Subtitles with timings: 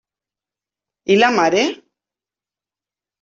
[1.15, 1.61] I la mare?